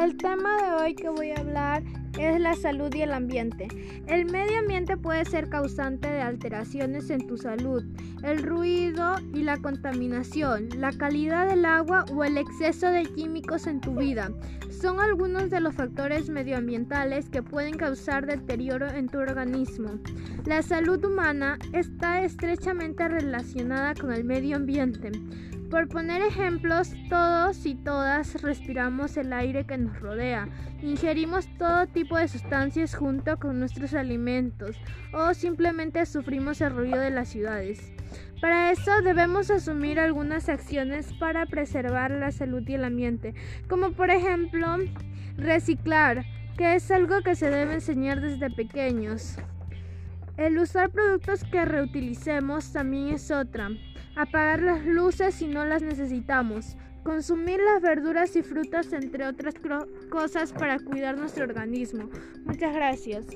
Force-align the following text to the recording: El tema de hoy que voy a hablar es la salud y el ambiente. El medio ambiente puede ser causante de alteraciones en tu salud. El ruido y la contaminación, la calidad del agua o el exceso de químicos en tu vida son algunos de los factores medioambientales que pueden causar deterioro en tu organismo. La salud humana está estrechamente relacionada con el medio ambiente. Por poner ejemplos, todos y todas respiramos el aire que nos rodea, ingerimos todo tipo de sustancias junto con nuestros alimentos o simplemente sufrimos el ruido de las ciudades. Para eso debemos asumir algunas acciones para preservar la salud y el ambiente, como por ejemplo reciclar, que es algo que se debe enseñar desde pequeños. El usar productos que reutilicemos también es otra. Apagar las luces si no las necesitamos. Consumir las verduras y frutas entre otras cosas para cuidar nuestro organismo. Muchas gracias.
El 0.00 0.16
tema 0.16 0.56
de 0.60 0.82
hoy 0.82 0.94
que 0.94 1.08
voy 1.08 1.30
a 1.30 1.40
hablar 1.40 1.82
es 2.18 2.40
la 2.40 2.54
salud 2.54 2.92
y 2.94 3.02
el 3.02 3.12
ambiente. 3.12 3.68
El 4.06 4.24
medio 4.26 4.58
ambiente 4.58 4.96
puede 4.96 5.24
ser 5.24 5.48
causante 5.48 6.08
de 6.08 6.20
alteraciones 6.20 7.10
en 7.10 7.26
tu 7.26 7.36
salud. 7.36 7.84
El 8.22 8.42
ruido 8.42 9.14
y 9.32 9.42
la 9.42 9.56
contaminación, 9.58 10.68
la 10.78 10.92
calidad 10.92 11.48
del 11.48 11.64
agua 11.64 12.04
o 12.12 12.24
el 12.24 12.38
exceso 12.38 12.88
de 12.88 13.04
químicos 13.04 13.66
en 13.66 13.80
tu 13.80 13.94
vida 13.94 14.30
son 14.80 15.00
algunos 15.00 15.50
de 15.50 15.60
los 15.60 15.74
factores 15.74 16.28
medioambientales 16.28 17.28
que 17.28 17.42
pueden 17.42 17.74
causar 17.74 18.26
deterioro 18.26 18.88
en 18.88 19.08
tu 19.08 19.18
organismo. 19.18 19.98
La 20.44 20.62
salud 20.62 21.04
humana 21.04 21.58
está 21.72 22.22
estrechamente 22.22 23.08
relacionada 23.08 23.94
con 23.94 24.12
el 24.12 24.24
medio 24.24 24.56
ambiente. 24.56 25.12
Por 25.70 25.88
poner 25.88 26.22
ejemplos, 26.22 26.92
todos 27.08 27.66
y 27.66 27.74
todas 27.74 28.40
respiramos 28.42 29.16
el 29.16 29.32
aire 29.32 29.64
que 29.64 29.78
nos 29.78 29.98
rodea, 30.00 30.48
ingerimos 30.82 31.48
todo 31.58 31.86
tipo 31.86 32.16
de 32.16 32.28
sustancias 32.28 32.94
junto 32.94 33.38
con 33.38 33.58
nuestros 33.58 33.94
alimentos 33.94 34.76
o 35.12 35.34
simplemente 35.34 36.04
sufrimos 36.06 36.60
el 36.60 36.74
ruido 36.74 36.98
de 36.98 37.10
las 37.10 37.28
ciudades. 37.28 37.92
Para 38.40 38.70
eso 38.70 39.02
debemos 39.02 39.50
asumir 39.50 39.98
algunas 39.98 40.48
acciones 40.48 41.12
para 41.14 41.46
preservar 41.46 42.10
la 42.10 42.30
salud 42.30 42.62
y 42.66 42.74
el 42.74 42.84
ambiente, 42.84 43.34
como 43.68 43.92
por 43.92 44.10
ejemplo 44.10 44.76
reciclar, 45.36 46.24
que 46.56 46.74
es 46.74 46.90
algo 46.90 47.22
que 47.22 47.34
se 47.34 47.50
debe 47.50 47.74
enseñar 47.74 48.20
desde 48.20 48.50
pequeños. 48.50 49.36
El 50.36 50.58
usar 50.58 50.90
productos 50.90 51.44
que 51.44 51.64
reutilicemos 51.64 52.72
también 52.72 53.14
es 53.14 53.30
otra. 53.30 53.70
Apagar 54.16 54.62
las 54.62 54.84
luces 54.84 55.36
si 55.36 55.46
no 55.46 55.64
las 55.64 55.82
necesitamos. 55.82 56.76
Consumir 57.04 57.60
las 57.60 57.82
verduras 57.82 58.34
y 58.34 58.42
frutas 58.42 58.92
entre 58.92 59.26
otras 59.26 59.54
cosas 60.10 60.52
para 60.52 60.78
cuidar 60.78 61.16
nuestro 61.18 61.44
organismo. 61.44 62.08
Muchas 62.44 62.74
gracias. 62.74 63.26